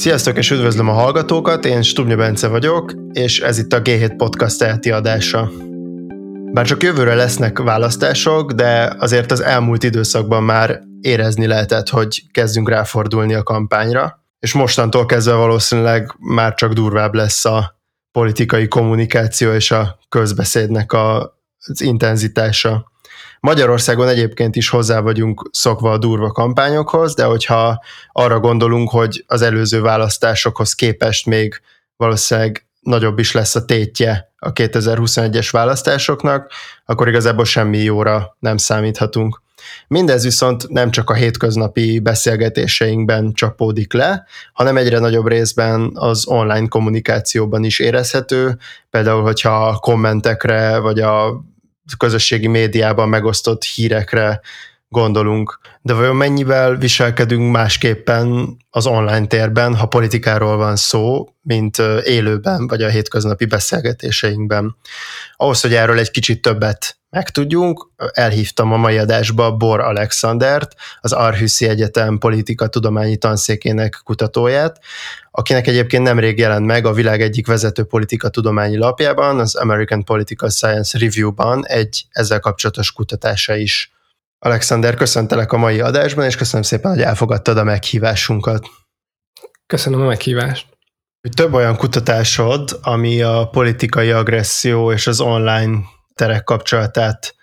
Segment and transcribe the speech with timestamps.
[0.00, 4.62] Sziasztok és üdvözlöm a hallgatókat, én Stubnya Bence vagyok, és ez itt a G7 Podcast
[4.62, 5.50] elti adása.
[6.52, 12.68] Bár csak jövőre lesznek választások, de azért az elmúlt időszakban már érezni lehetett, hogy kezdünk
[12.68, 17.80] ráfordulni a kampányra, és mostantól kezdve valószínűleg már csak durvább lesz a
[18.12, 22.89] politikai kommunikáció és a közbeszédnek a, az intenzitása.
[23.40, 29.42] Magyarországon egyébként is hozzá vagyunk szokva a durva kampányokhoz, de hogyha arra gondolunk, hogy az
[29.42, 31.60] előző választásokhoz képest még
[31.96, 36.52] valószínűleg nagyobb is lesz a tétje a 2021-es választásoknak,
[36.84, 39.42] akkor igazából semmi jóra nem számíthatunk.
[39.88, 46.68] Mindez viszont nem csak a hétköznapi beszélgetéseinkben csapódik le, hanem egyre nagyobb részben az online
[46.68, 48.58] kommunikációban is érezhető,
[48.90, 51.44] például hogyha a kommentekre vagy a
[51.96, 54.40] közösségi médiában megosztott hírekre
[54.88, 55.58] gondolunk.
[55.82, 62.82] De vajon mennyivel viselkedünk másképpen az online térben, ha politikáról van szó, mint élőben, vagy
[62.82, 64.76] a hétköznapi beszélgetéseinkben?
[65.36, 71.68] Ahhoz, hogy erről egy kicsit többet megtudjunk, elhívtam a mai adásba Bor Alexandert, az Arhuszi
[71.68, 74.80] Egyetem politika tudományi tanszékének kutatóját,
[75.30, 80.50] akinek egyébként nemrég jelent meg a világ egyik vezető politika tudományi lapjában, az American Political
[80.50, 83.92] Science Review-ban egy ezzel kapcsolatos kutatása is.
[84.38, 88.66] Alexander, köszöntelek a mai adásban, és köszönöm szépen, hogy elfogadtad a meghívásunkat.
[89.66, 90.66] Köszönöm a meghívást.
[91.36, 95.78] Több olyan kutatásod, ami a politikai agresszió és az online
[96.20, 97.34] terek kapcsolatát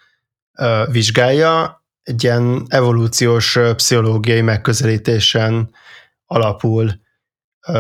[0.92, 5.70] vizsgálja, egy ilyen evolúciós pszichológiai megközelítésen
[6.26, 6.92] alapul.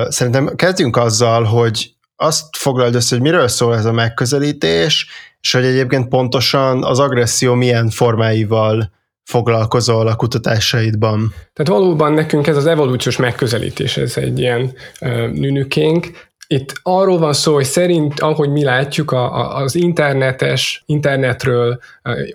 [0.08, 5.08] Szerintem kezdjünk azzal, hogy azt foglald össze, hogy miről szól ez a megközelítés,
[5.39, 8.92] és hogy egyébként pontosan az agresszió milyen formáival
[9.23, 11.34] foglalkozol a kutatásaidban.
[11.54, 17.33] Tehát valóban nekünk ez az evolúciós megközelítés, ez egy ilyen uh, nünükénk, itt arról van
[17.33, 21.80] szó, hogy szerint, ahogy mi látjuk, a, a, az internetes, internetről,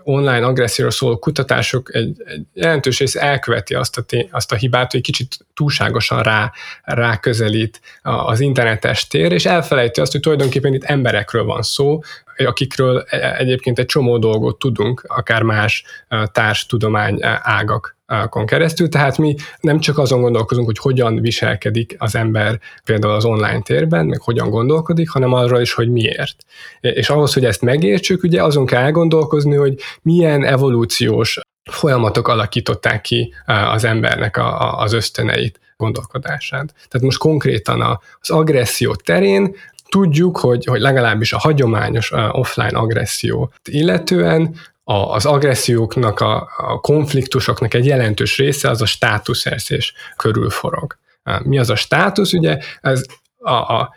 [0.03, 5.01] online agresszióról szóló kutatások egy, egy jelentős rész elköveti azt a, azt a hibát, hogy
[5.01, 6.53] kicsit túlságosan rá,
[6.83, 12.01] rá közelít az internetes tér, és elfelejti azt, hogy tulajdonképpen itt emberekről van szó,
[12.37, 15.85] akikről e, egyébként egy csomó dolgot tudunk, akár más
[16.33, 17.97] társtudomány ágak
[18.45, 23.61] keresztül, tehát mi nem csak azon gondolkozunk, hogy hogyan viselkedik az ember például az online
[23.61, 26.45] térben, meg hogyan gondolkodik, hanem arról is, hogy miért.
[26.81, 31.41] És ahhoz, hogy ezt megértsük, ugye azon kell elgondolkozni, hogy milyen evolúciós
[31.71, 36.75] folyamatok alakították ki az embernek a, a, az ösztöneit, gondolkodását.
[36.75, 37.81] Tehát most konkrétan
[38.21, 39.55] az agresszió terén
[39.89, 44.55] tudjuk, hogy, hogy legalábbis a hagyományos offline agresszió illetően
[44.85, 50.99] a, az agresszióknak, a, a konfliktusoknak egy jelentős része az a státuszerzés körül forog.
[51.43, 52.33] Mi az a státusz?
[52.33, 53.07] Ugye ez
[53.39, 53.95] a, a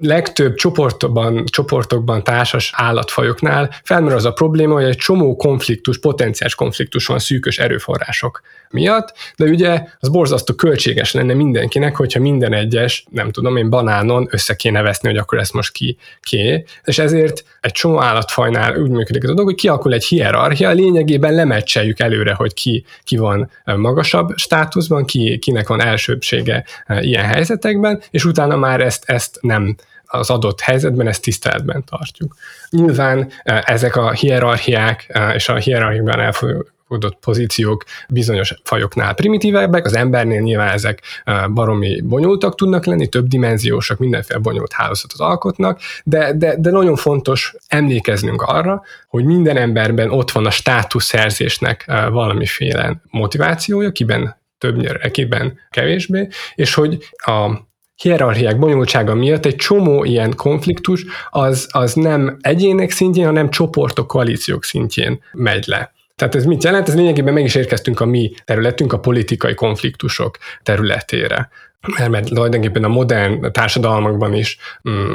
[0.00, 7.06] legtöbb csoportokban, csoportokban társas állatfajoknál felmerül az a probléma, hogy egy csomó konfliktus, potenciális konfliktus
[7.06, 13.30] van szűkös erőforrások miatt, de ugye az borzasztó költséges lenne mindenkinek, hogyha minden egyes, nem
[13.30, 16.64] tudom én, banánon össze kéne veszni, hogy akkor ezt most ki ké.
[16.84, 22.00] És ezért egy csomó állatfajnál úgy működik a dolog, hogy kialakul egy hierarchia, lényegében lemecseljük
[22.00, 26.64] előre, hogy ki, ki van magasabb státuszban, ki, kinek van elsőbsége
[27.00, 29.76] ilyen helyzetekben, és utána már ezt, ezt nem
[30.08, 32.34] az adott helyzetben ezt tiszteletben tartjuk.
[32.70, 39.94] Nyilván e, ezek a hierarchiák e, és a hierarchiában elfogadott pozíciók bizonyos fajoknál primitívebbek, az
[39.94, 46.32] embernél nyilván ezek e, baromi bonyolultak tudnak lenni, több dimenziósak, mindenféle bonyolult hálózatot alkotnak, de,
[46.32, 53.90] de, de nagyon fontos emlékeznünk arra, hogy minden emberben ott van a státuszerzésnek valamiféle motivációja,
[53.90, 57.66] kiben többnyire, kiben kevésbé, és hogy a
[58.02, 64.64] hierarchiák bonyolultsága miatt egy csomó ilyen konfliktus az, az nem egyének szintjén, hanem csoportok, koalíciók
[64.64, 65.92] szintjén megy le.
[66.18, 66.88] Tehát ez mit jelent?
[66.88, 71.48] Ez lényegében meg is érkeztünk a mi területünk, a politikai konfliktusok területére
[71.96, 75.14] mert, mert tulajdonképpen a modern társadalmakban is mm,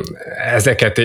[0.54, 1.02] ezeket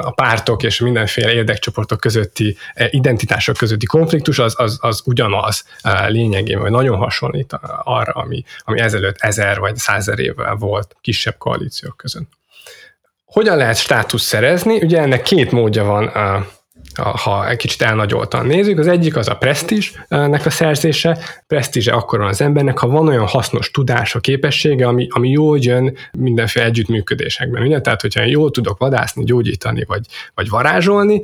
[0.00, 6.08] a pártok és mindenféle érdekcsoportok közötti, e, identitások közötti konfliktus az, az, az ugyanaz e,
[6.08, 11.96] lényegében, vagy nagyon hasonlít arra, ami, ami ezelőtt ezer vagy százer évvel volt kisebb koalíciók
[11.96, 12.28] között.
[13.24, 14.76] Hogyan lehet státusz szerezni?
[14.82, 16.10] Ugye ennek két módja van
[17.02, 18.78] ha egy kicsit elnagyoltan nézzük.
[18.78, 21.18] Az egyik az a presztízsnek a szerzése.
[21.46, 25.96] Presztízse akkor van az embernek, ha van olyan hasznos tudása, képessége, ami, ami jól jön
[26.18, 27.62] mindenféle együttműködésekben.
[27.62, 27.80] Ugye?
[27.80, 31.22] Tehát, hogyha jól tudok vadászni, gyógyítani, vagy, vagy varázsolni,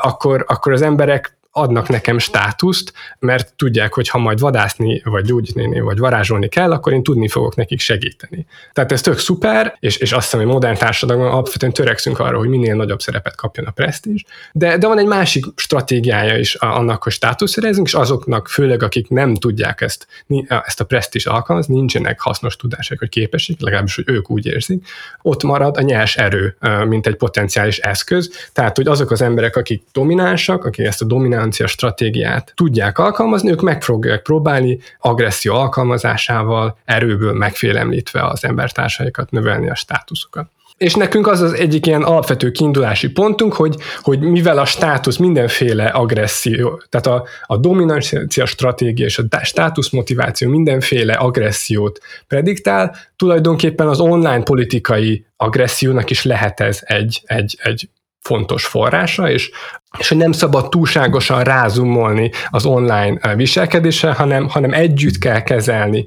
[0.00, 5.80] akkor, akkor az emberek adnak nekem státuszt, mert tudják, hogy ha majd vadászni, vagy gyógyítani,
[5.80, 8.46] vagy varázsolni kell, akkor én tudni fogok nekik segíteni.
[8.72, 12.48] Tehát ez tök szuper, és, és azt hiszem, hogy modern társadalomban alapvetően törekszünk arra, hogy
[12.48, 17.12] minél nagyobb szerepet kapjon a presztízs, de, de van egy másik stratégiája is annak, hogy
[17.12, 20.06] státusz szerezünk, és azoknak, főleg akik nem tudják ezt,
[20.48, 24.86] ezt a presztízs alkalmazni, nincsenek hasznos tudások, hogy képesek, legalábbis, hogy ők úgy érzik,
[25.22, 26.56] ott marad a nyers erő,
[26.88, 28.48] mint egy potenciális eszköz.
[28.52, 31.04] Tehát, hogy azok az emberek, akik dominánsak, akik ezt a
[31.40, 39.70] dominancia stratégiát tudják alkalmazni, ők meg fogják próbálni agresszió alkalmazásával, erőből megfélemlítve az embertársaikat, növelni
[39.70, 40.46] a státuszokat.
[40.76, 45.84] És nekünk az az egyik ilyen alapvető kiindulási pontunk, hogy, hogy mivel a státusz mindenféle
[45.84, 54.00] agresszió, tehát a, a dominancia stratégia és a státusz motiváció mindenféle agressziót prediktál, tulajdonképpen az
[54.00, 57.88] online politikai agressziónak is lehet ez egy, egy, egy
[58.20, 59.50] fontos forrása, és,
[59.98, 66.04] és hogy nem szabad túlságosan rázumolni az online viselkedésre, hanem, hanem együtt kell kezelni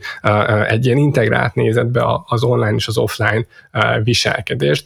[0.68, 3.46] egy ilyen integrált nézetbe az online és az offline
[4.04, 4.86] viselkedést.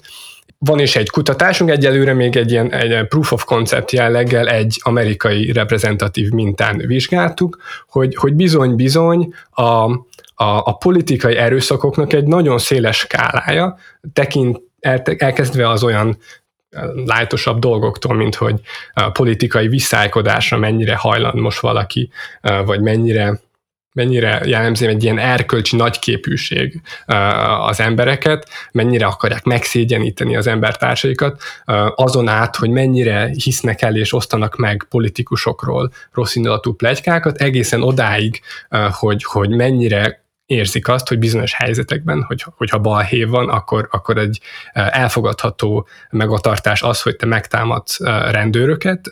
[0.60, 5.52] Van is egy kutatásunk, egyelőre még egy ilyen egy proof of concept jelleggel egy amerikai
[5.52, 7.58] reprezentatív mintán vizsgáltuk,
[7.88, 9.96] hogy, hogy bizony-bizony a, a,
[10.36, 13.78] a politikai erőszakoknak egy nagyon széles skálája,
[14.14, 14.60] tekint,
[15.18, 16.18] elkezdve az olyan
[17.06, 18.60] lájtosabb dolgoktól, mint hogy
[19.12, 22.10] politikai viszálykodásra mennyire hajland most valaki,
[22.42, 23.40] vagy mennyire
[23.98, 26.82] mennyire jellemzi egy ilyen erkölcsi nagyképűség
[27.68, 31.42] az embereket, mennyire akarják megszégyeníteni az embertársaikat,
[31.96, 38.42] azon át, hogy mennyire hisznek el és osztanak meg politikusokról rossz indulatú plegykákat, egészen odáig,
[38.92, 44.40] hogy, hogy mennyire érzik azt, hogy bizonyos helyzetekben, hogy, hogyha balhé van, akkor, akkor egy
[44.74, 48.00] elfogadható megatartás az, hogy te megtámadsz
[48.32, 49.12] rendőröket,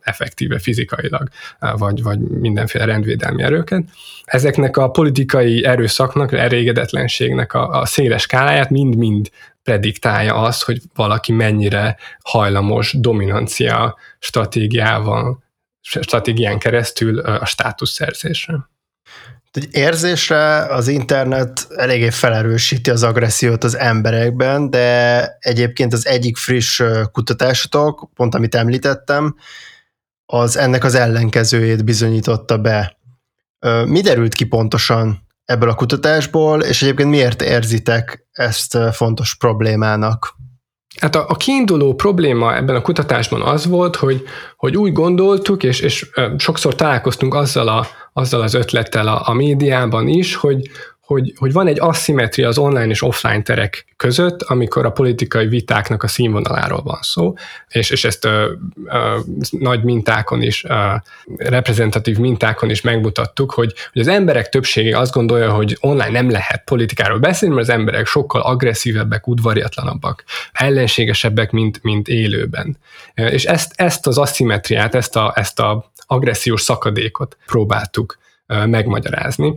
[0.00, 1.28] effektíve fizikailag,
[1.76, 3.84] vagy, vagy mindenféle rendvédelmi erőket.
[4.24, 9.30] Ezeknek a politikai erőszaknak, elégedetlenségnek a, a széles skáláját mind-mind
[9.62, 15.42] prediktálja az, hogy valaki mennyire hajlamos dominancia stratégiával,
[15.80, 18.70] stratégián keresztül a státuszerzésre.
[19.52, 26.82] Egy érzésre az internet eléggé felerősíti az agressziót az emberekben, de egyébként az egyik friss
[27.12, 29.36] kutatásotok, pont amit említettem,
[30.26, 32.96] az ennek az ellenkezőjét bizonyította be.
[33.86, 40.36] Mi derült ki pontosan ebből a kutatásból, és egyébként miért érzitek ezt fontos problémának?
[41.00, 44.22] Hát a, a kiinduló probléma ebben a kutatásban az volt, hogy,
[44.56, 50.08] hogy úgy gondoltuk, és, és sokszor találkoztunk azzal, a, azzal az ötlettel a, a médiában
[50.08, 50.70] is, hogy,
[51.06, 56.02] hogy, hogy van egy asszimetria az online és offline terek között, amikor a politikai vitáknak
[56.02, 57.34] a színvonaláról van szó,
[57.68, 58.52] és, és ezt ö,
[58.84, 59.18] ö,
[59.50, 60.94] nagy mintákon is, ö,
[61.36, 66.64] reprezentatív mintákon is megmutattuk, hogy, hogy az emberek többsége azt gondolja, hogy online nem lehet
[66.64, 72.78] politikáról beszélni, mert az emberek sokkal agresszívebbek, udvariatlanabbak, ellenségesebbek, mint, mint élőben.
[73.14, 79.56] És ezt, ezt az asszimetriát, ezt a, ezt a agressziós szakadékot próbáltuk megmagyarázni.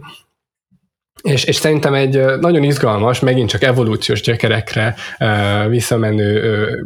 [1.21, 4.95] És, és szerintem egy nagyon izgalmas, megint csak evolúciós gyökerekre
[5.67, 6.85] visszamenő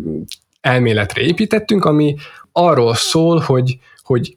[0.62, 2.16] elméletre építettünk, ami
[2.52, 4.34] arról szól, hogy, hogy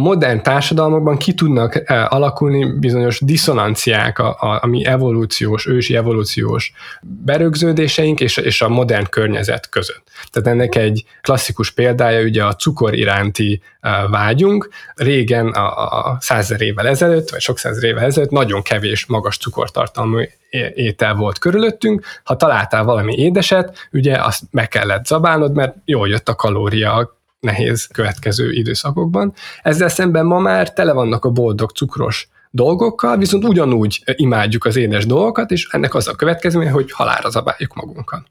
[0.00, 6.72] modern társadalmakban ki tudnak eh, alakulni bizonyos diszonanciák a, a, a mi evolúciós, ősi evolúciós
[7.02, 10.02] berögződéseink és, és a modern környezet között.
[10.30, 14.68] Tehát ennek egy klasszikus példája ugye a cukor iránti eh, vágyunk.
[14.94, 20.18] Régen, a, a százezer évvel ezelőtt, vagy sok százezer évvel ezelőtt nagyon kevés magas cukortartalmú
[20.74, 26.28] étel volt körülöttünk, ha találtál valami édeset, ugye azt meg kellett zabálnod, mert jól jött
[26.28, 29.32] a kalória nehéz következő időszakokban.
[29.62, 35.06] Ezzel szemben ma már tele vannak a boldog cukros dolgokkal, viszont ugyanúgy imádjuk az édes
[35.06, 38.22] dolgokat, és ennek az a következménye, hogy halára zabáljuk magunkat.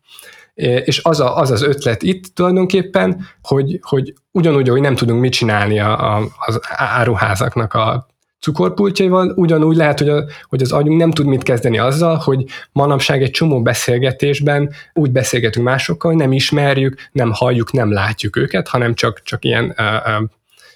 [0.53, 5.31] És az, a, az az ötlet itt tulajdonképpen, hogy, hogy ugyanúgy, hogy nem tudunk mit
[5.31, 8.07] csinálni a, a, az áruházaknak a
[8.39, 13.23] cukorpultjaival, ugyanúgy lehet, hogy, a, hogy az agyunk nem tud mit kezdeni azzal, hogy manapság
[13.23, 18.93] egy csomó beszélgetésben úgy beszélgetünk másokkal, hogy nem ismerjük, nem halljuk, nem látjuk őket, hanem
[18.93, 20.29] csak, csak ilyen, uh, uh,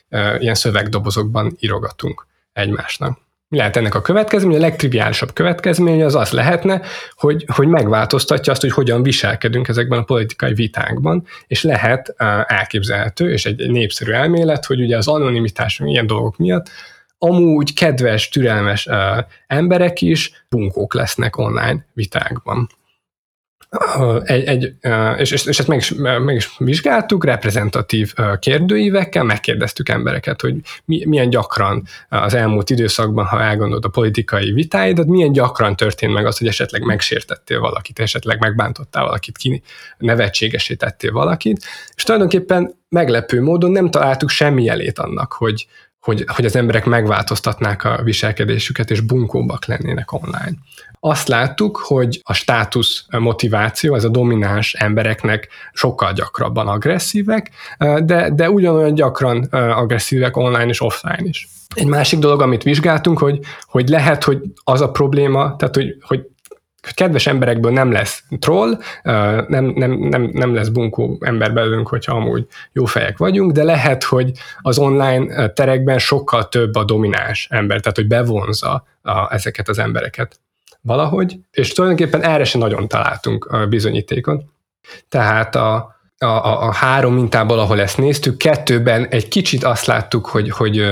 [0.10, 3.22] uh, ilyen szövegdobozokban írogatunk egymásnak.
[3.54, 4.58] Mi lehet ennek a következménye?
[4.58, 6.82] A legtriviálisabb következménye az az lehetne,
[7.16, 12.16] hogy, hogy megváltoztatja azt, hogy hogyan viselkedünk ezekben a politikai vitákban, és lehet
[12.48, 16.70] elképzelhető, és egy, népszerű elmélet, hogy ugye az anonimitásunk ilyen dolgok miatt
[17.24, 18.96] amúgy kedves, türelmes uh,
[19.48, 22.70] emberek is bunkók lesznek online vitákban.
[24.24, 24.74] egy, egy,
[25.18, 31.06] és, és, és ezt meg is, meg is vizsgáltuk, reprezentatív kérdőívekkel, megkérdeztük embereket, hogy mi,
[31.06, 36.38] milyen gyakran az elmúlt időszakban, ha elgondolod a politikai vitáidat, milyen gyakran történt meg az,
[36.38, 39.62] hogy esetleg megsértettél valakit, esetleg megbántottál valakit, ki
[39.98, 41.66] nevetségesítettél valakit,
[41.96, 45.68] és tulajdonképpen meglepő módon nem találtuk semmi jelét annak, hogy,
[46.04, 50.54] hogy, hogy az emberek megváltoztatnák a viselkedésüket, és bunkóbbak lennének online.
[51.00, 57.52] Azt láttuk, hogy a státusz motiváció, ez a domináns embereknek sokkal gyakrabban agresszívek,
[58.00, 61.48] de, de ugyanolyan gyakran agresszívek online és offline is.
[61.76, 66.26] Egy másik dolog, amit vizsgáltunk, hogy, hogy lehet, hogy az a probléma, tehát hogy, hogy
[66.92, 68.78] kedves emberekből nem lesz troll,
[69.48, 74.04] nem, nem, nem, nem lesz bunkó ember belőlünk, hogyha amúgy jó fejek vagyunk, de lehet,
[74.04, 79.80] hogy az online terekben sokkal több a domináns ember, tehát hogy bevonza a, ezeket az
[79.80, 80.40] embereket
[80.82, 84.52] valahogy, és tulajdonképpen erre sem nagyon találtunk a bizonyítékon.
[85.10, 90.26] Tehát a, a, a, a három mintából, ahol ezt néztük, kettőben egy kicsit azt láttuk,
[90.26, 90.92] hogy, hogy,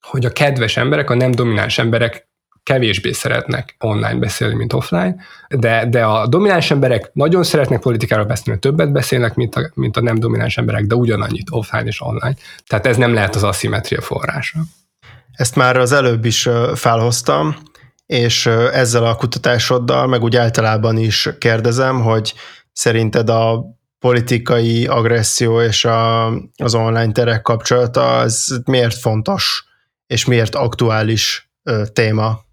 [0.00, 2.27] hogy a kedves emberek, a nem domináns emberek
[2.68, 5.16] kevésbé szeretnek online beszélni, mint offline,
[5.48, 10.00] de, de a domináns emberek nagyon szeretnek politikáról beszélni, többet beszélnek, mint a, mint a
[10.00, 12.34] nem domináns emberek, de ugyanannyit offline és online.
[12.66, 14.58] Tehát ez nem lehet az aszimetria forrása.
[15.32, 17.56] Ezt már az előbb is felhoztam,
[18.06, 22.34] és ezzel a kutatásoddal, meg úgy általában is kérdezem, hogy
[22.72, 23.64] szerinted a
[23.98, 29.64] politikai agresszió és a, az online terek kapcsolata az miért fontos,
[30.06, 31.50] és miért aktuális
[31.92, 32.46] téma?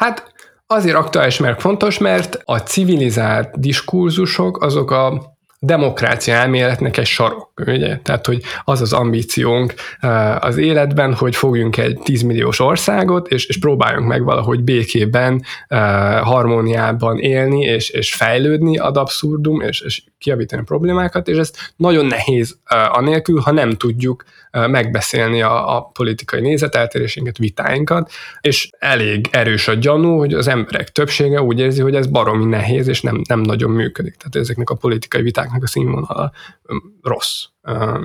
[0.00, 0.32] Hát
[0.66, 7.98] azért aktuális, mert fontos, mert a civilizált diskurzusok azok a demokrácia elméletnek egy sarok, ugye?
[7.98, 13.46] Tehát, hogy az az ambíciónk eh, az életben, hogy fogjunk egy 10 milliós országot, és,
[13.46, 20.02] és próbáljunk meg valahogy békében, eh, harmóniában élni, és, és fejlődni ad abszurdum, és, és
[20.18, 25.82] kiavítani a problémákat, és ez nagyon nehéz eh, anélkül, ha nem tudjuk megbeszélni a, a
[25.82, 31.94] politikai nézeteltérésünket, vitáinkat, és elég erős a gyanú, hogy az emberek többsége úgy érzi, hogy
[31.94, 34.14] ez baromi nehéz, és nem, nem nagyon működik.
[34.16, 36.32] Tehát ezeknek a politikai vitáknak a színvonala
[37.02, 37.44] rossz.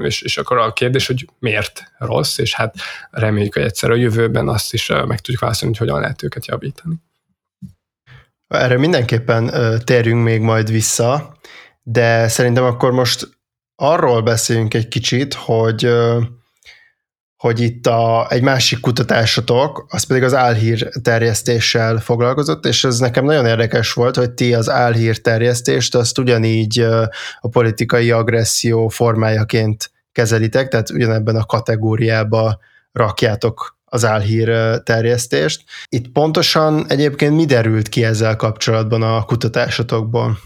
[0.02, 2.75] És, és akkor a kérdés, hogy miért rossz, és hát
[3.12, 6.96] reméljük, hogy egyszer a jövőben azt is meg tudjuk válaszolni, hogy hogyan lehet őket javítani.
[8.48, 9.52] Erre mindenképpen
[9.84, 11.38] térjünk még majd vissza,
[11.84, 13.30] de szerintem akkor most
[13.75, 15.90] arról beszéljünk egy kicsit, hogy
[17.38, 23.25] hogy itt a, egy másik kutatásotok, az pedig az álhír terjesztéssel foglalkozott, és ez nekem
[23.25, 26.80] nagyon érdekes volt, hogy ti az álhír terjesztést azt ugyanígy
[27.39, 32.60] a politikai agresszió formájaként kezelitek, tehát ugyanebben a kategóriába
[32.92, 35.63] rakjátok az álhír terjesztést.
[35.89, 40.38] Itt pontosan egyébként mi derült ki ezzel kapcsolatban a kutatásotokból?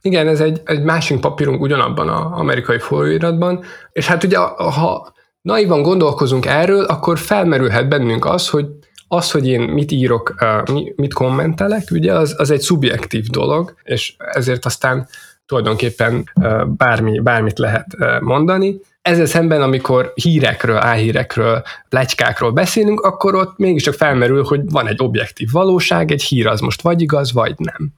[0.00, 5.12] Igen, ez egy, egy másik papírunk ugyanabban az amerikai folyóiratban, és hát ugye ha
[5.44, 8.66] naivan gondolkozunk erről, akkor felmerülhet bennünk az, hogy
[9.08, 10.34] az, hogy én mit írok,
[10.96, 15.08] mit kommentelek, ugye, az, az egy szubjektív dolog, és ezért aztán
[15.46, 16.30] tulajdonképpen
[16.66, 17.86] bármi, bármit lehet
[18.20, 18.80] mondani.
[19.02, 25.48] Ezzel szemben, amikor hírekről, álhírekről, plegykákról beszélünk, akkor ott mégiscsak felmerül, hogy van egy objektív
[25.52, 27.92] valóság, egy hír az most vagy igaz, vagy nem.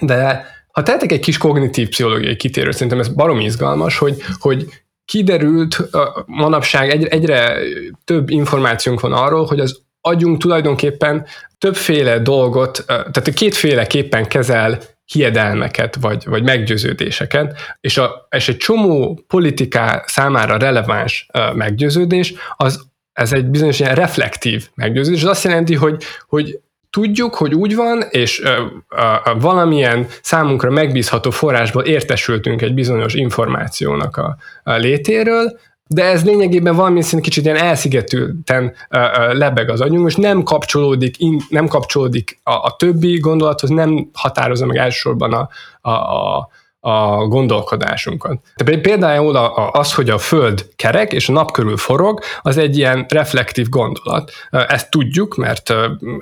[0.00, 4.66] De ha tehetek egy kis kognitív pszichológiai kitérő, szerintem ez barom izgalmas, hogy, hogy
[5.08, 5.88] kiderült
[6.26, 7.56] manapság egyre, egyre
[8.04, 11.26] több információnk van arról, hogy az agyunk tulajdonképpen
[11.58, 20.04] többféle dolgot, tehát kétféleképpen kezel hiedelmeket, vagy, vagy meggyőződéseket, és, a, és egy csomó politiká
[20.06, 26.60] számára releváns meggyőződés, az ez egy bizonyos ilyen reflektív meggyőződés, az azt jelenti, hogy, hogy
[26.98, 29.02] tudjuk, hogy úgy van, és ö, ö,
[29.40, 37.04] valamilyen számunkra megbízható forrásból értesültünk egy bizonyos információnak a, a létéről, de ez lényegében valamilyen
[37.04, 42.40] szint kicsit ilyen elszigetülten ö, ö, lebeg az agyunk, és nem kapcsolódik, in, nem kapcsolódik
[42.42, 45.48] a, a többi gondolathoz, nem határozza meg elsősorban a,
[45.80, 46.48] a, a
[46.80, 48.38] a gondolkodásunkat.
[48.64, 49.36] De például
[49.72, 54.30] az, hogy a Föld kerek és a nap körül forog, az egy ilyen reflektív gondolat.
[54.50, 55.74] Ezt tudjuk, mert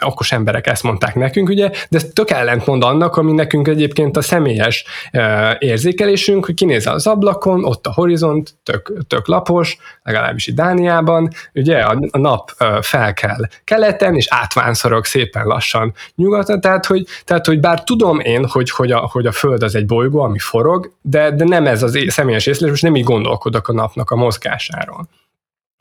[0.04, 4.22] okos emberek ezt mondták nekünk, ugye, de ez tök ellentmond annak, ami nekünk egyébként a
[4.22, 4.84] személyes
[5.58, 11.78] érzékelésünk, hogy kinézel az ablakon, ott a horizont, tök, tök lapos, legalábbis itt Dániában, ugye
[11.78, 17.84] a, nap fel kell keleten, és átvánszorog szépen lassan nyugaton, tehát hogy, tehát, hogy bár
[17.84, 21.44] tudom én, hogy, hogy, a, hogy a Föld az egy bolygó, ami forog, de, de
[21.44, 25.08] nem ez az személyes észlelés, most nem így gondolkodok a napnak a mozgásáról.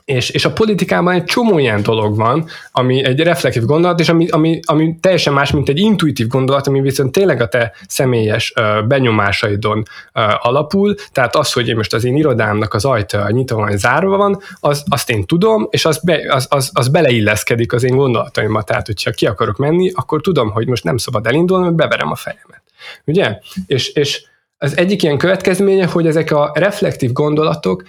[0.05, 4.27] És, és a politikában egy csomó ilyen dolog van, ami egy reflektív gondolat, és ami,
[4.29, 8.87] ami, ami teljesen más, mint egy intuitív gondolat, ami viszont tényleg a te személyes uh,
[8.87, 10.95] benyomásaidon uh, alapul.
[11.11, 14.83] Tehát az, hogy én most az én irodámnak az ajta nyitva van, zárva van, az,
[14.89, 18.61] azt én tudom, és az, be, az, az, az beleilleszkedik az én gondolataimba.
[18.61, 22.15] Tehát, hogyha ki akarok menni, akkor tudom, hogy most nem szabad elindulni, mert beverem a
[22.15, 22.61] fejemet.
[23.05, 23.39] Ugye?
[23.67, 24.25] És, és
[24.57, 27.83] az egyik ilyen következménye, hogy ezek a reflektív gondolatok,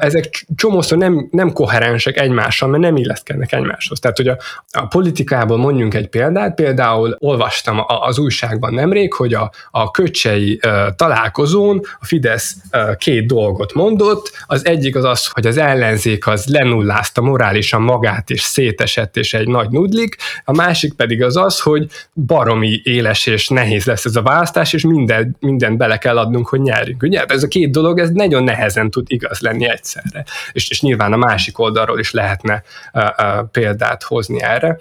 [0.00, 3.98] ezek csomószor nem, nem koherensek egymással, mert nem illeszkednek egymáshoz.
[3.98, 4.38] Tehát, hogy a,
[4.70, 10.60] a politikából mondjunk egy példát, például olvastam az újságban nemrég, hogy a, a köcsei
[10.96, 12.56] találkozón a Fidesz
[12.96, 18.40] két dolgot mondott, az egyik az az, hogy az ellenzék az lenullázta morálisan magát, és
[18.40, 23.84] szétesett, és egy nagy nudlik, a másik pedig az az, hogy baromi éles és nehéz
[23.84, 27.02] lesz ez a választás, és minden, mindent bele kell adnunk, hogy nyerjünk.
[27.02, 27.24] Ugye?
[27.24, 30.24] Ez a két dolog, ez nagyon nehezen tud igaz lenni egyszerre.
[30.52, 32.62] És, és nyilván a másik oldalról is lehetne
[32.92, 34.78] uh, uh, példát hozni erre.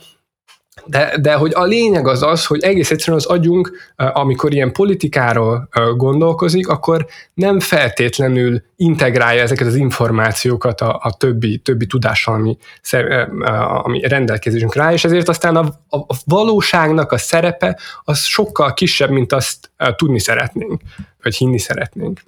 [0.86, 5.70] De, de hogy a lényeg az az, hogy egész egyszerűen az agyunk, amikor ilyen politikáról
[5.96, 12.58] gondolkozik, akkor nem feltétlenül integrálja ezeket az információkat a, a többi, többi tudással, ami,
[13.84, 19.34] ami rendelkezésünk rá, és ezért aztán a, a valóságnak a szerepe az sokkal kisebb, mint
[19.34, 20.82] azt tudni szeretnénk,
[21.24, 22.22] vagy hinni szeretnénk.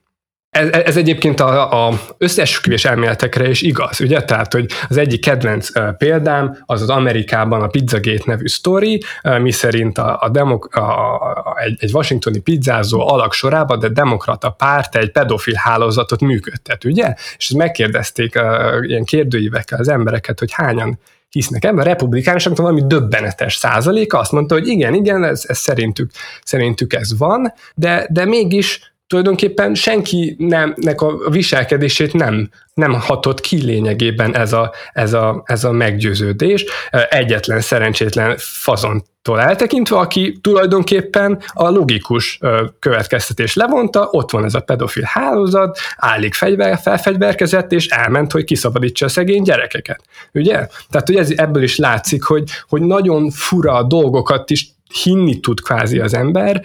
[0.51, 4.23] Ez, ez egyébként a, a összeesküvés elméletekre is igaz, ugye?
[4.23, 9.39] Tehát, hogy az egyik kedvenc uh, példám az az Amerikában a Pizzagate nevű sztori, uh,
[9.39, 14.49] mi szerint a, a, demok, a, a, egy, egy washingtoni pizzázó alak sorában, de demokrata
[14.49, 17.13] párt egy pedofil hálózatot működtet, ugye?
[17.37, 21.79] És megkérdezték uh, ilyen kérdőívekkel az embereket, hogy hányan hisznek ebben.
[21.79, 26.11] A republikánusoknak valami döbbenetes százaléka azt mondta, hogy igen, igen, ez, ez szerintük,
[26.43, 34.35] szerintük ez van, de, de mégis tulajdonképpen senkinek a viselkedését nem, nem hatott ki lényegében
[34.35, 36.65] ez a, ez, a, ez a meggyőződés.
[37.09, 42.39] Egyetlen szerencsétlen fazontól eltekintve, aki tulajdonképpen a logikus
[42.79, 49.05] következtetés levonta, ott van ez a pedofil hálózat, állik fegyver, felfegyverkezett, és elment, hogy kiszabadítsa
[49.05, 50.01] a szegény gyerekeket.
[50.33, 50.67] Ugye?
[50.89, 54.67] Tehát, hogy ez, ebből is látszik, hogy, hogy nagyon fura dolgokat is
[55.03, 56.61] hinni tud kvázi az ember,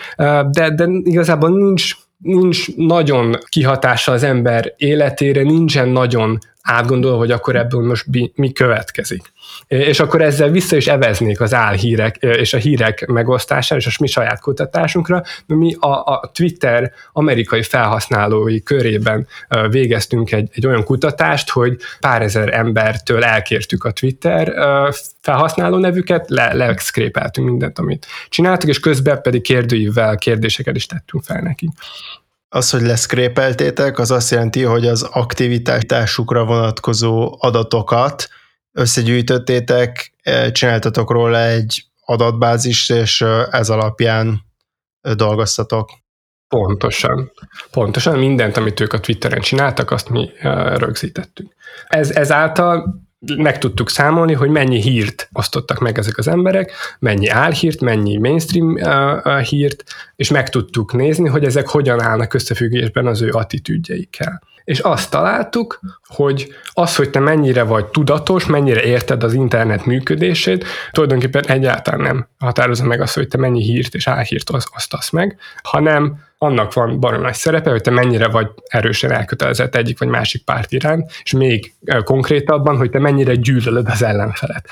[0.50, 7.56] de, de igazából nincs nincs nagyon kihatása az ember életére, nincsen nagyon átgondolva, hogy akkor
[7.56, 9.32] ebből most mi, következik.
[9.66, 14.06] És akkor ezzel vissza is eveznék az álhírek és a hírek megosztására és a mi
[14.06, 15.22] saját kutatásunkra.
[15.46, 19.26] Mi a, a Twitter amerikai felhasználói körében
[19.70, 24.54] végeztünk egy, egy olyan kutatást, hogy pár ezer embertől elkértük a Twitter
[25.20, 31.40] felhasználó nevüket, le, leszkrépeltünk mindent, amit csináltuk, és közben pedig kérdőívvel kérdéseket is tettünk fel
[31.40, 31.70] nekik.
[32.56, 38.28] Az, hogy leszkrépeltétek, az azt jelenti, hogy az aktivitásukra vonatkozó adatokat
[38.72, 44.40] összegyűjtöttétek, eh, csináltatok róla egy adatbázist, és eh, ez alapján
[45.00, 45.90] eh, dolgoztatok.
[46.48, 47.32] Pontosan.
[47.70, 50.30] Pontosan mindent, amit ők a Twitteren csináltak, azt mi
[50.76, 51.52] rögzítettük.
[51.86, 53.05] Ez, ezáltal
[53.36, 58.72] meg tudtuk számolni, hogy mennyi hírt osztottak meg ezek az emberek, mennyi álhírt, mennyi mainstream
[58.72, 59.84] uh, hírt,
[60.16, 64.42] és meg tudtuk nézni, hogy ezek hogyan állnak összefüggésben az ő attitűdjeikkel.
[64.64, 70.64] És azt találtuk, hogy az, hogy te mennyire vagy tudatos, mennyire érted az internet működését,
[70.90, 76.25] tulajdonképpen egyáltalán nem határozza meg azt, hogy te mennyi hírt és álhírt osztasz meg, hanem
[76.38, 80.72] annak van baromi nagy szerepe, hogy te mennyire vagy erősen elkötelezett egyik vagy másik párt
[80.72, 84.68] iránt, és még konkrétabban, hogy te mennyire gyűlölöd az ellenfelet.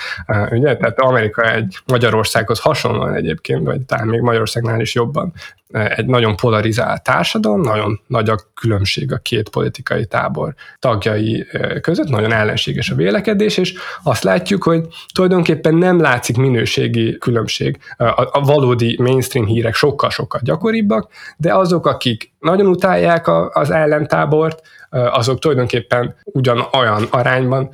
[0.51, 0.77] Ugye?
[0.77, 5.33] Tehát Amerika egy Magyarországhoz hasonlóan egyébként, vagy talán még Magyarországnál is jobban
[5.69, 11.47] egy nagyon polarizált társadalom, nagyon nagy a különbség a két politikai tábor tagjai
[11.81, 17.79] között, nagyon ellenséges a vélekedés, és azt látjuk, hogy tulajdonképpen nem látszik minőségi különbség.
[17.97, 24.61] A, a valódi mainstream hírek sokkal-sokkal gyakoribbak, de azok, akik nagyon utálják a, az ellentábort,
[24.91, 27.71] azok tulajdonképpen ugyanolyan arányban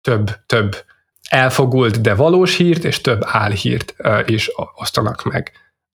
[0.00, 0.76] több, több
[1.28, 3.94] elfogult, de valós hírt, és több álhírt
[4.26, 5.52] is osztanak meg.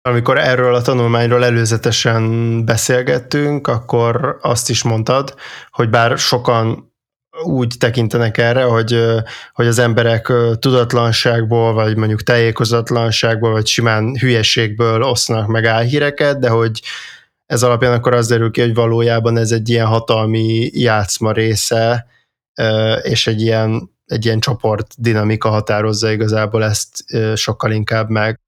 [0.07, 5.35] Amikor erről a tanulmányról előzetesen beszélgettünk, akkor azt is mondtad,
[5.71, 6.95] hogy bár sokan
[7.43, 9.05] úgy tekintenek erre, hogy,
[9.53, 16.83] hogy az emberek tudatlanságból, vagy mondjuk tájékozatlanságból, vagy simán hülyeségből osznak meg álhíreket, de hogy
[17.47, 22.07] ez alapján akkor az derül ki, hogy valójában ez egy ilyen hatalmi játszma része,
[23.03, 28.41] és egy ilyen, egy ilyen csoport dinamika határozza igazából ezt sokkal inkább meg.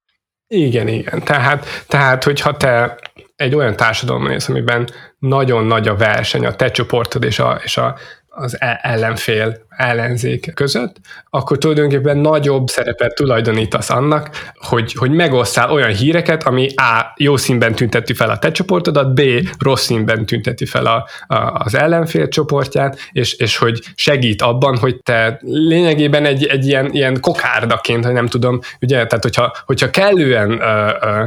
[0.49, 1.23] Igen, igen.
[1.23, 2.99] Tehát, tehát hogyha te
[3.37, 7.77] egy olyan társadalomban élsz, amiben nagyon nagy a verseny, a te csoportod és a, és
[7.77, 7.97] a,
[8.39, 10.97] az e- ellenfél, ellenzék között,
[11.31, 17.13] akkor tulajdonképpen nagyobb szerepet tulajdonítasz annak, hogy, hogy megosszál olyan híreket, ami A.
[17.17, 19.21] jó színben tünteti fel a te csoportodat, B.
[19.59, 24.97] rossz színben tünteti fel a, a, az ellenfél csoportját, és, és hogy segít abban, hogy
[25.03, 30.53] te lényegében egy, egy ilyen, ilyen kokárdaként, hogy nem tudom, ugye, tehát hogyha, hogyha kellően
[30.53, 30.59] uh,
[31.03, 31.27] uh,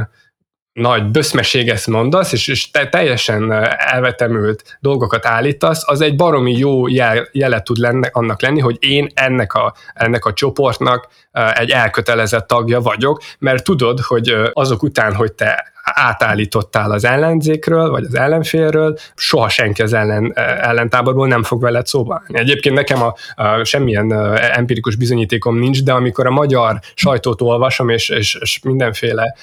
[0.72, 7.28] nagy böszmeséget mondasz, és, és te teljesen elvetemült dolgokat állítasz, az egy baromi jó jel,
[7.32, 11.08] jele tud lenne, annak lenni, hogy én ennek a, ennek a csoportnak
[11.54, 18.04] egy elkötelezett tagja vagyok, mert tudod, hogy azok után, hogy te átállítottál az ellenzékről, vagy
[18.04, 22.38] az ellenfélről, soha senki az ellen, ellentáborból nem fog veled szóba állni.
[22.38, 28.08] Egyébként nekem a, a semmilyen empirikus bizonyítékom nincs, de amikor a magyar sajtót olvasom, és,
[28.08, 29.36] és, és mindenféle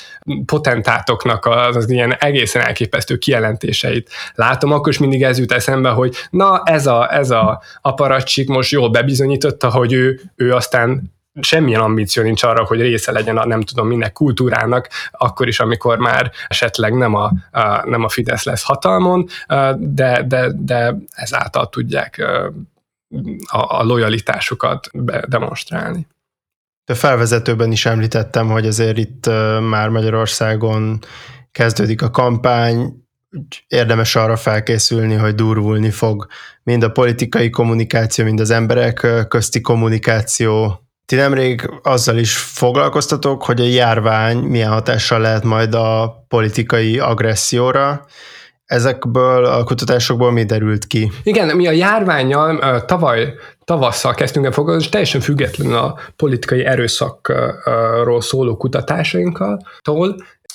[0.45, 6.15] potentátoknak az, az ilyen egészen elképesztő kijelentéseit látom, akkor is mindig ez jut eszembe, hogy
[6.29, 12.23] na ez a, ez a aparatsik most jól bebizonyította, hogy ő, ő aztán semmilyen ambíció
[12.23, 16.93] nincs arra, hogy része legyen a nem tudom minek kultúrának, akkor is, amikor már esetleg
[16.93, 19.27] nem a, a, nem a Fidesz lesz hatalmon,
[19.77, 22.17] de, de, de ezáltal tudják
[23.45, 24.89] a, a lojalitásukat
[25.27, 26.07] demonstrálni.
[26.85, 29.25] De felvezetőben is említettem, hogy azért itt
[29.69, 30.99] már Magyarországon
[31.51, 33.03] kezdődik a kampány,
[33.67, 36.27] érdemes arra felkészülni, hogy durvulni fog
[36.63, 43.61] mind a politikai kommunikáció, mind az emberek közti kommunikáció ti nemrég azzal is foglalkoztatok, hogy
[43.61, 48.05] a járvány milyen hatással lehet majd a politikai agresszióra.
[48.65, 51.11] Ezekből a kutatásokból mi derült ki?
[51.23, 58.21] Igen, mi a járványjal tavaly tavasszal kezdtünk el foglalkozni, és teljesen független a politikai erőszakról
[58.21, 59.59] szóló kutatásainkkal,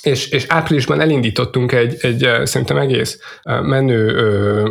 [0.05, 4.23] és, és áprilisban elindítottunk egy, egy szerintem egész menő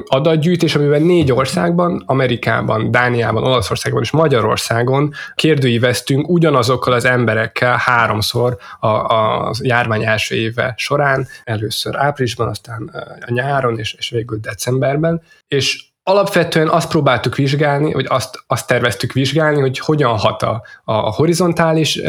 [0.06, 8.88] adatgyűjtés, amiben négy országban, Amerikában, Dániában, Olaszországban és Magyarországon kérdőíveztünk ugyanazokkal az emberekkel háromszor a,
[8.88, 12.92] a járvány első éve során, először áprilisban, aztán
[13.28, 19.12] a nyáron és, és végül decemberben, és Alapvetően azt próbáltuk vizsgálni, vagy azt, azt terveztük
[19.12, 22.02] vizsgálni, hogy hogyan hat a, a horizontális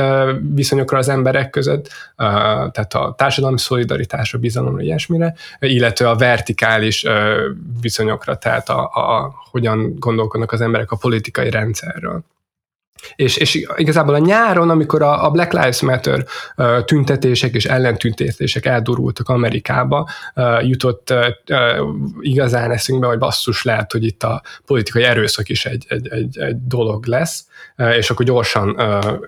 [0.54, 7.06] viszonyokra az emberek között, tehát a társadalmi szolidaritásra, bizalomra, ilyesmire, illetve a vertikális
[7.80, 12.24] viszonyokra, tehát a, a, hogyan gondolkodnak az emberek a politikai rendszerről.
[13.16, 16.24] És, és igazából a nyáron, amikor a, a Black Lives Matter
[16.56, 21.78] uh, tüntetések és ellentüntetések eldurultak Amerikába, uh, jutott uh,
[22.20, 26.66] igazán eszünkbe, hogy basszus lehet, hogy itt a politikai erőszak is egy, egy, egy, egy
[26.66, 27.46] dolog lesz,
[27.98, 28.76] és akkor gyorsan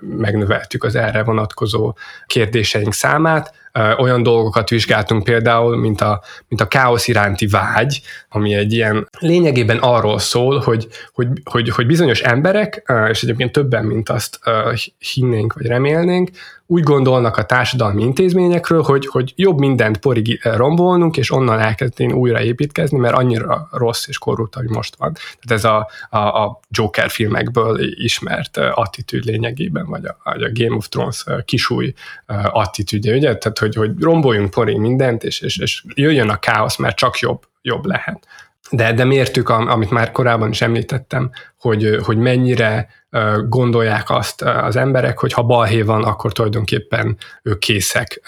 [0.01, 3.55] megnöveltük az erre vonatkozó kérdéseink számát,
[3.99, 9.79] olyan dolgokat vizsgáltunk például, mint a, mint a káosz iránti vágy, ami egy ilyen lényegében
[9.79, 14.39] arról szól, hogy, hogy, hogy, hogy bizonyos emberek, és egyébként többen, mint azt
[14.99, 16.31] hinnénk vagy remélnénk,
[16.67, 22.43] úgy gondolnak a társadalmi intézményekről, hogy, hogy jobb mindent porig rombolnunk, és onnan elkezdeni újra
[22.43, 25.13] építkezni, mert annyira rossz és korrupt, hogy most van.
[25.13, 30.77] Tehát ez a, a, a Joker filmekből ismert attitűd lényegében, vagy a, vagy a Game
[30.77, 31.95] of Thrones kisúj
[32.51, 33.37] attitűdje, ugye?
[33.37, 37.43] Tehát, hogy, hogy romboljunk porig mindent, és, és, és jöjjön a káosz, mert csak jobb,
[37.63, 38.27] jobb lehet.
[38.71, 42.89] De, de mértük, amit már korábban is említettem, hogy, hogy mennyire
[43.49, 48.21] gondolják azt az emberek, hogy ha balhé van, akkor tulajdonképpen ők készek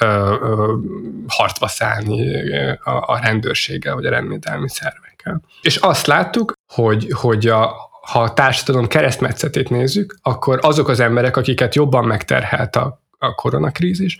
[1.26, 2.42] harcba szállni
[2.82, 5.40] a rendőrséggel, vagy a rendvédelmi szervekkel.
[5.62, 11.36] És azt láttuk, hogy, hogy a, ha a társadalom keresztmetszetét nézzük, akkor azok az emberek,
[11.36, 14.16] akiket jobban megterhelt a a koronakrízis,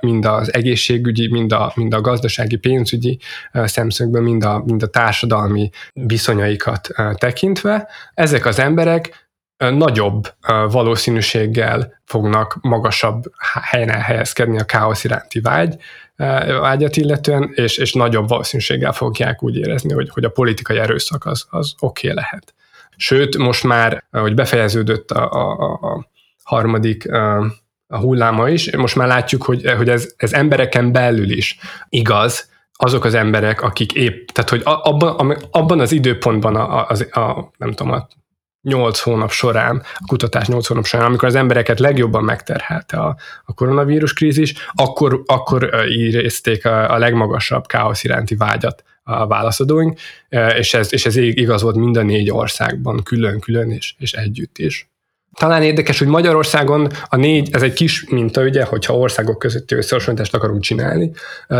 [0.00, 3.18] mind az egészségügyi, mind a, mind a gazdasági, pénzügyi
[3.52, 7.88] szemszögből, mind a, mind a társadalmi viszonyaikat tekintve.
[8.14, 10.34] Ezek az emberek nagyobb
[10.70, 13.22] valószínűséggel fognak magasabb
[13.62, 15.76] helyen elhelyezkedni a káosz iránti vágy,
[16.60, 21.46] vágyat illetően, és, és nagyobb valószínűséggel fogják úgy érezni, hogy, hogy a politikai erőszak az,
[21.50, 22.54] az oké okay lehet.
[22.96, 26.08] Sőt, most már, hogy befejeződött a, a, a
[26.42, 27.08] harmadik
[27.90, 28.76] a hulláma is.
[28.76, 33.92] Most már látjuk, hogy, hogy ez, ez embereken belül is igaz, azok az emberek, akik
[33.92, 38.08] épp, tehát hogy abban, abban az időpontban a, a, a nem tudom, a
[38.62, 43.54] nyolc hónap során, a kutatás nyolc hónap során, amikor az embereket legjobban megterhelte a, a
[43.54, 49.98] koronavírus krízis, akkor, akkor érezték a, a legmagasabb káosz iránti vágyat a válaszadóink,
[50.56, 54.90] és ez, és ez igaz volt mind a négy országban, külön-külön és, és együtt is.
[55.34, 60.34] Talán érdekes, hogy Magyarországon a négy, ez egy kis minta, ugye, hogyha országok közötti összehasonlítást
[60.34, 61.12] akarunk csinálni,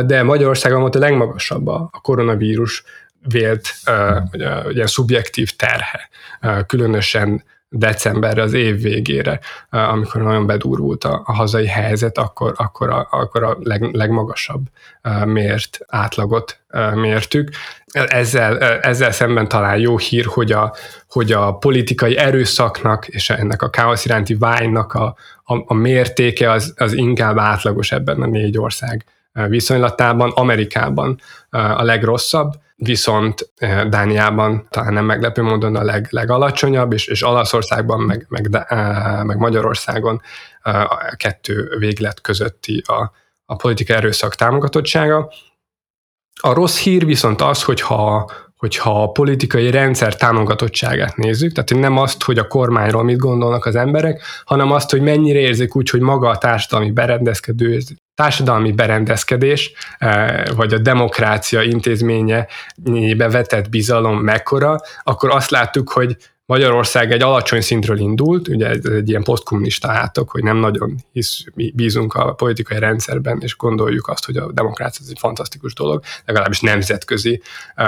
[0.06, 2.84] de Magyarországon volt a legmagasabb a koronavírus
[3.28, 6.08] vélt uh, ilyen szubjektív terhe,
[6.42, 12.90] uh, különösen decemberre, az év végére, amikor nagyon bedurult a, a hazai helyzet, akkor, akkor
[12.90, 14.62] a, akkor a leg, legmagasabb
[15.24, 16.60] mért átlagot
[16.94, 17.50] mértük.
[17.92, 20.74] Ezzel, ezzel szemben talán jó hír, hogy a,
[21.08, 26.74] hogy a politikai erőszaknak és ennek a káosz iránti vágynak a, a, a mértéke az,
[26.76, 34.92] az inkább átlagos ebben a négy ország viszonylatában, Amerikában a legrosszabb, viszont eh, Dániában talán
[34.92, 40.20] nem meglepő módon a leg, legalacsonyabb, és, és Olaszországban, meg, meg, eh, meg Magyarországon
[40.62, 43.12] eh, a kettő véglet közötti a,
[43.44, 45.32] a politikai erőszak támogatottsága.
[46.40, 52.22] A rossz hír viszont az, hogyha, hogyha a politikai rendszer támogatottságát nézzük, tehát nem azt,
[52.22, 56.28] hogy a kormányról mit gondolnak az emberek, hanem azt, hogy mennyire érzik úgy, hogy maga
[56.28, 57.80] a társadalmi berendezkedő,
[58.20, 62.46] társadalmi berendezkedés, eh, vagy a demokrácia intézménye
[63.16, 69.08] vetett bizalom mekkora, akkor azt láttuk, hogy Magyarország egy alacsony szintről indult, ugye ez egy
[69.08, 74.36] ilyen posztkommunista átok, hogy nem nagyon hisz, bízunk a politikai rendszerben, és gondoljuk azt, hogy
[74.36, 77.42] a demokrácia egy fantasztikus dolog, legalábbis nemzetközi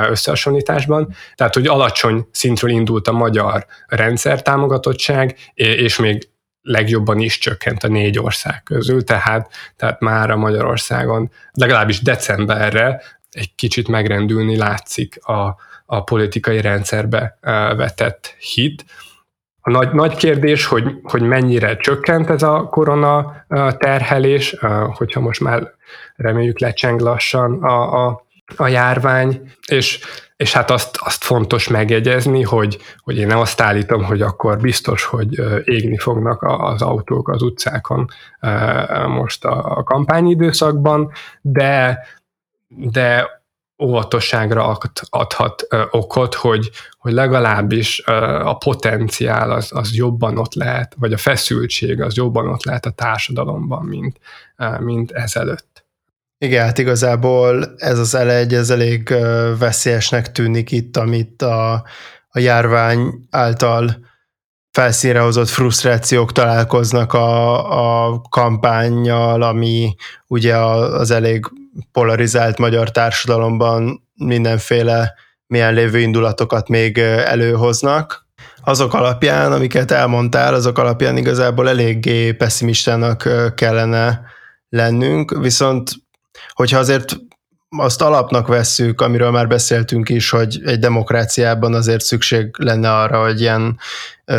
[0.08, 1.14] összehasonlításban.
[1.34, 6.28] Tehát, hogy alacsony szintről indult a magyar rendszer támogatottság, és még
[6.62, 13.54] legjobban is csökkent a négy ország közül, tehát, tehát már a Magyarországon legalábbis decemberre egy
[13.54, 17.38] kicsit megrendülni látszik a, a politikai rendszerbe
[17.76, 18.84] vetett hit.
[19.60, 23.44] A nagy, nagy kérdés, hogy, hogy mennyire csökkent ez a korona
[23.78, 24.56] terhelés,
[24.92, 25.70] hogyha most már
[26.16, 30.00] reméljük lecseng lassan a, a, a járvány, és,
[30.36, 35.04] és hát azt, azt fontos megjegyezni, hogy, hogy én nem azt állítom, hogy akkor biztos,
[35.04, 38.08] hogy égni fognak az autók az utcákon
[39.06, 42.06] most a kampányidőszakban, de,
[42.68, 43.40] de
[43.82, 44.78] óvatosságra
[45.10, 48.02] adhat okot, hogy, hogy legalábbis
[48.44, 52.90] a potenciál az, az jobban ott lehet, vagy a feszültség az jobban ott lehet a
[52.90, 54.18] társadalomban, mint,
[54.78, 55.71] mint ezelőtt.
[56.42, 59.14] Igen, hát igazából ez az elegy, ez elég
[59.58, 61.72] veszélyesnek tűnik itt, amit a,
[62.28, 62.98] a járvány
[63.30, 64.06] által
[64.70, 69.94] felszínre hozott frusztrációk találkoznak a, a kampányjal, ami
[70.26, 71.44] ugye az elég
[71.92, 75.14] polarizált magyar társadalomban mindenféle
[75.46, 78.26] milyen lévő indulatokat még előhoznak.
[78.64, 84.20] Azok alapján, amiket elmondtál, azok alapján igazából eléggé pessimistának kellene
[84.68, 86.01] lennünk, viszont
[86.50, 87.16] hogyha azért
[87.76, 93.40] azt alapnak vesszük, amiről már beszéltünk is, hogy egy demokráciában azért szükség lenne arra, hogy
[93.40, 93.78] ilyen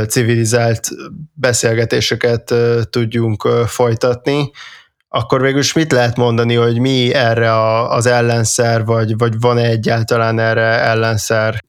[0.07, 0.87] civilizált
[1.33, 2.53] beszélgetéseket
[2.89, 4.51] tudjunk folytatni,
[5.15, 9.63] akkor végül is mit lehet mondani, hogy mi erre a, az ellenszer, vagy, vagy van-e
[9.63, 11.63] egyáltalán erre ellenszer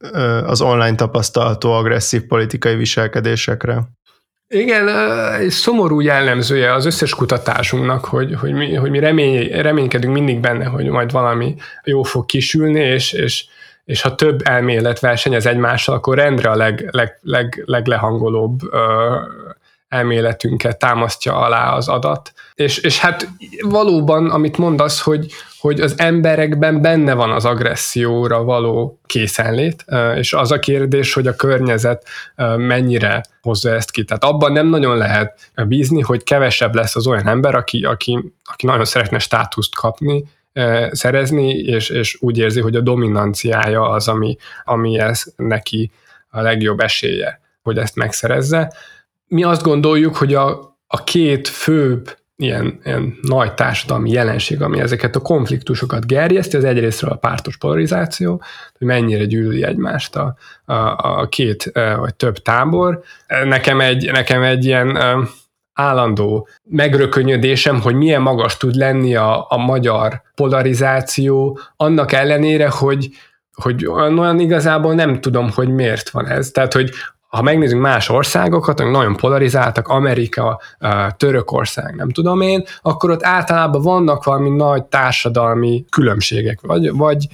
[0.45, 3.89] az online tapasztalható agresszív politikai viselkedésekre?
[4.55, 4.89] Igen,
[5.33, 10.65] egy szomorú jellemzője az összes kutatásunknak, hogy, hogy mi, hogy mi remény, reménykedünk mindig benne,
[10.65, 13.45] hogy majd valami jó fog kisülni, és, és,
[13.85, 18.61] és ha több elmélet versenyez egymással, akkor rendre a leg, leg, leg, leglehangolóbb
[19.89, 22.33] elméletünket támasztja alá az adat.
[22.55, 23.29] És, és hát
[23.61, 25.27] valóban, amit mondasz, hogy,
[25.65, 29.85] hogy az emberekben benne van az agresszióra való készenlét,
[30.17, 32.07] és az a kérdés, hogy a környezet
[32.57, 34.05] mennyire hozza ezt ki.
[34.05, 38.67] Tehát abban nem nagyon lehet bízni, hogy kevesebb lesz az olyan ember, aki, aki, aki
[38.67, 40.25] nagyon szeretne státuszt kapni,
[40.91, 45.91] szerezni, és, és úgy érzi, hogy a dominanciája az, ami, ami ez neki
[46.31, 48.73] a legjobb esélye, hogy ezt megszerezze
[49.27, 55.17] mi azt gondoljuk, hogy a, a két főbb ilyen, ilyen nagy társadalmi jelenség, ami ezeket
[55.17, 58.43] a konfliktusokat gerjeszti, az egyrésztről a pártos polarizáció,
[58.79, 60.75] hogy mennyire gyűlöli egymást a, a,
[61.21, 63.03] a két vagy több tábor.
[63.45, 64.99] Nekem egy, nekem egy ilyen
[65.73, 73.09] állandó megrökönyödésem, hogy milyen magas tud lenni a, a magyar polarizáció, annak ellenére, hogy
[73.55, 76.51] hogy olyan igazából nem tudom, hogy miért van ez.
[76.51, 76.91] Tehát, hogy
[77.35, 80.61] ha megnézzük más országokat, amik nagyon polarizáltak, Amerika,
[81.17, 87.27] Törökország, nem tudom én, akkor ott általában vannak valami nagy társadalmi különbségek, vagy, vagy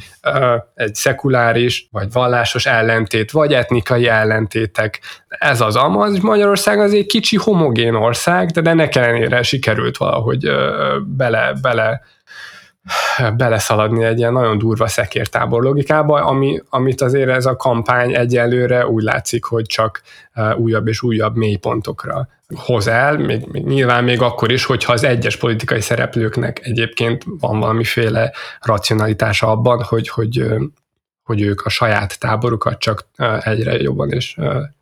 [0.74, 5.00] egy szekuláris, vagy vallásos ellentét, vagy etnikai ellentétek.
[5.28, 10.50] Ez az amaz, és Magyarország az egy kicsi homogén ország, de ennek ellenére sikerült valahogy
[11.16, 12.00] bele, bele
[13.36, 19.02] beleszaladni egy ilyen nagyon durva szekértábor logikába, ami, amit azért ez a kampány egyelőre úgy
[19.02, 20.02] látszik, hogy csak
[20.56, 25.36] újabb és újabb mélypontokra hoz el, még, még nyilván még akkor is, hogyha az egyes
[25.36, 30.44] politikai szereplőknek egyébként van valamiféle racionalitása abban, hogy, hogy
[31.22, 33.06] hogy ők a saját táborukat csak
[33.40, 34.36] egyre jobban és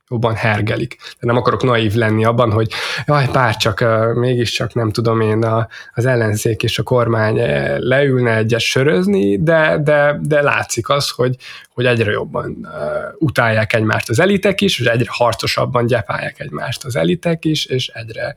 [0.09, 0.97] jobban hergelik.
[1.01, 2.71] De nem akarok naív lenni abban, hogy
[3.07, 7.37] jaj, bár csak mégiscsak nem tudom én a, az ellenzék és a kormány
[7.79, 11.37] leülne egyet sörözni, de, de, de látszik az, hogy,
[11.75, 12.69] hogy egyre jobban
[13.19, 18.37] utálják egymást az elitek is, és egyre harcosabban gyepálják egymást az elitek is, és egyre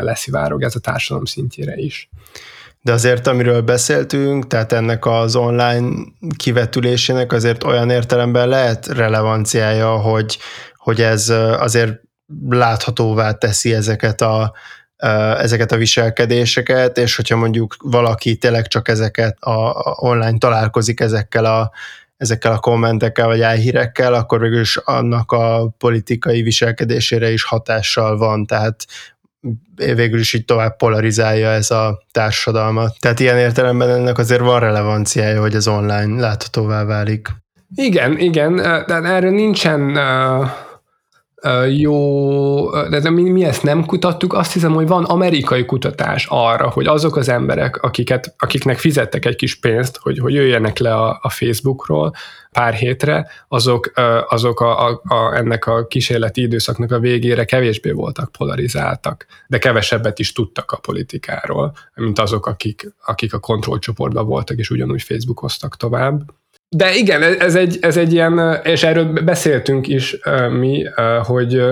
[0.00, 2.08] leszivárog ez a társadalom szintjére is.
[2.84, 5.88] De azért, amiről beszéltünk, tehát ennek az online
[6.36, 10.38] kivetülésének azért olyan értelemben lehet relevanciája, hogy,
[10.82, 12.00] hogy ez azért
[12.48, 14.52] láthatóvá teszi ezeket a,
[15.38, 21.70] ezeket a viselkedéseket, és hogyha mondjuk valaki tényleg csak ezeket a, online találkozik ezekkel a,
[22.16, 28.46] ezekkel a kommentekkel vagy elhírekkel, akkor végül is annak a politikai viselkedésére is hatással van,
[28.46, 28.84] tehát
[29.76, 32.96] végül is így tovább polarizálja ez a társadalmat.
[32.98, 37.28] Tehát ilyen értelemben ennek azért van relevanciája, hogy ez online láthatóvá válik.
[37.74, 40.70] Igen, igen, de erről nincsen uh
[41.68, 46.86] jó, de mi, mi ezt nem kutattuk, azt hiszem, hogy van amerikai kutatás arra, hogy
[46.86, 51.30] azok az emberek, akiket, akiknek fizettek egy kis pénzt, hogy, hogy jöjjenek le a, a
[51.30, 52.12] Facebookról
[52.50, 53.92] pár hétre, azok,
[54.28, 60.18] azok a, a, a, ennek a kísérleti időszaknak a végére kevésbé voltak polarizáltak, de kevesebbet
[60.18, 66.22] is tudtak a politikáról, mint azok, akik, akik a kontrollcsoportban voltak, és ugyanúgy Facebookoztak tovább.
[66.76, 70.16] De igen, ez egy, ez egy ilyen, és erről beszéltünk is
[70.50, 70.84] mi,
[71.22, 71.62] hogy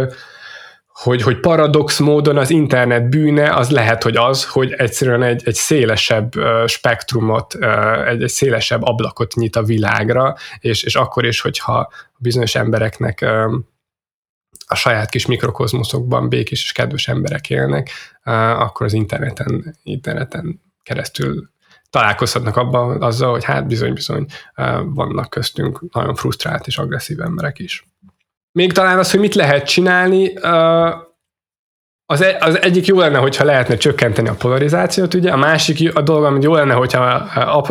[1.03, 5.55] hogy, hogy paradox módon az internet bűne az lehet, hogy az, hogy egyszerűen egy, egy
[5.55, 6.33] szélesebb
[6.67, 7.55] spektrumot,
[8.07, 13.27] egy, egy szélesebb ablakot nyit a világra, és, és akkor is, hogyha bizonyos embereknek
[14.67, 17.91] a saját kis mikrokozmoszokban békés és kedves emberek élnek,
[18.59, 21.51] akkor az interneten, interneten keresztül
[21.90, 24.26] találkozhatnak abban azzal, hogy hát bizony-bizony
[24.85, 27.85] vannak köztünk nagyon frusztrált és agresszív emberek is.
[28.53, 30.35] Még talán az, hogy mit lehet csinálni,
[32.11, 36.00] az, e, az egyik jó lenne, hogyha lehetne csökkenteni a polarizációt, ugye, a másik a
[36.00, 37.05] dolog, amit jó lenne, hogyha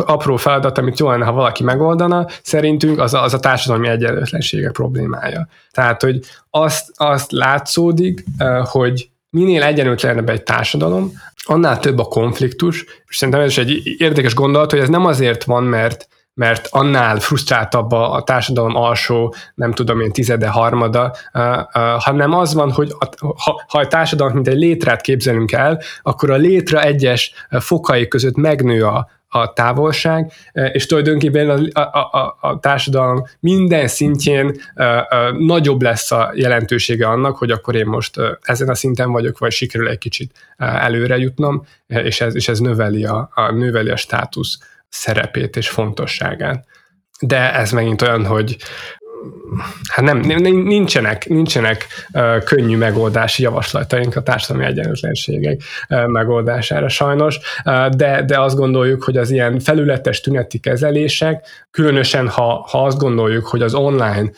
[0.06, 4.70] apró feladat, amit jó lenne, ha valaki megoldana, szerintünk az a, az a társadalmi egyenlőtlensége
[4.70, 5.48] problémája.
[5.70, 8.24] Tehát, hogy azt, azt látszódik,
[8.64, 11.12] hogy minél egyenlőtlenebb egy társadalom,
[11.50, 15.44] annál több a konfliktus, és szerintem ez is egy érdekes gondolat, hogy ez nem azért
[15.44, 16.08] van, mert
[16.40, 21.62] mert annál frusztráltabb a, társadalom alsó, nem tudom én, tizede, harmada, uh, uh,
[21.98, 26.30] hanem az van, hogy a, ha, ha a társadalmat mint egy létrát képzelünk el, akkor
[26.30, 30.32] a létre egyes fokai között megnő a, a távolság,
[30.72, 37.08] és tulajdonképpen a, a, a, a társadalom minden szintjén a, a, nagyobb lesz a jelentősége
[37.08, 41.64] annak, hogy akkor én most ezen a szinten vagyok, vagy sikerül egy kicsit előre jutnom,
[41.86, 44.58] és ez, és ez növeli, a, a, növeli a státusz
[44.90, 46.66] szerepét és fontosságát.
[47.20, 48.56] De ez megint olyan, hogy
[49.88, 50.18] hát nem,
[50.52, 51.86] nincsenek, nincsenek
[52.44, 55.62] könnyű megoldási javaslataink a társadalmi egyenlőtlenségek
[56.06, 57.38] megoldására sajnos,
[57.96, 63.46] de, de azt gondoljuk, hogy az ilyen felületes tüneti kezelések, különösen ha, ha azt gondoljuk,
[63.46, 64.30] hogy az online,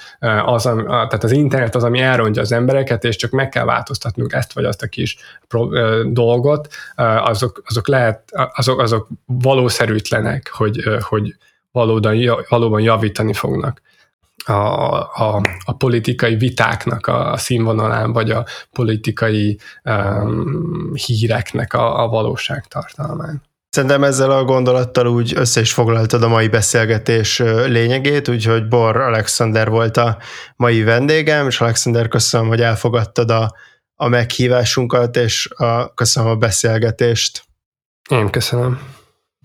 [0.44, 4.52] az, tehát az internet az, ami elrontja az embereket, és csak meg kell változtatnunk ezt
[4.52, 5.16] vagy azt a kis
[6.04, 6.68] dolgot,
[7.24, 8.22] azok, azok lehet,
[8.54, 11.34] azok, azok valószerűtlenek, hogy, hogy
[11.72, 12.16] valóban,
[12.48, 13.80] valóban javítani fognak
[14.44, 22.66] a, a, a politikai vitáknak a színvonalán, vagy a politikai um, híreknek a, a valóság
[22.66, 23.42] tartalmán.
[23.68, 29.70] Szerintem ezzel a gondolattal úgy össze is foglaltad a mai beszélgetés lényegét, úgyhogy Bor Alexander
[29.70, 30.18] volt a
[30.56, 33.54] mai vendégem, és Alexander, köszönöm, hogy elfogadtad a,
[33.94, 37.42] a meghívásunkat, és a, köszönöm a beszélgetést.
[38.10, 38.80] Én köszönöm.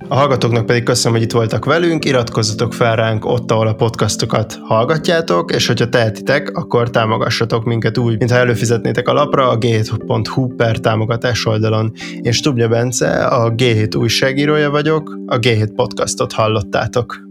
[0.07, 4.59] A hallgatóknak pedig köszönöm, hogy itt voltak velünk, iratkozzatok fel ránk ott, ahol a podcastokat
[4.63, 10.79] hallgatjátok, és hogyha tehetitek, akkor támogassatok minket úgy, mintha előfizetnétek a lapra a g7.hu per
[10.79, 11.91] támogatás oldalon.
[12.21, 17.26] Én Stubnya Bence, a G7 újságírója vagyok, a G7 podcastot hallottátok.